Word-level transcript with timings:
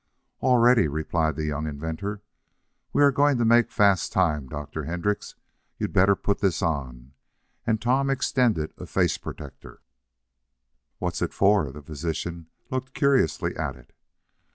"All 0.39 0.57
ready," 0.57 0.87
replied 0.87 1.35
the 1.35 1.45
young 1.45 1.67
inventor. 1.67 2.23
"We're 2.91 3.11
going 3.11 3.37
to 3.37 3.45
make 3.45 3.69
fast 3.69 4.11
time, 4.11 4.47
Dr. 4.47 4.85
Hendrix. 4.85 5.35
You'd 5.77 5.93
better 5.93 6.15
put 6.15 6.39
this 6.39 6.63
on," 6.63 7.11
and 7.67 7.79
Tom 7.79 8.09
extended 8.09 8.73
a 8.79 8.87
face 8.87 9.19
protector. 9.19 9.83
"What's 10.97 11.21
it 11.21 11.35
for?" 11.35 11.71
The 11.71 11.83
physician 11.83 12.47
looked 12.71 12.95
curiously 12.95 13.55
at 13.55 13.75
it. 13.75 13.93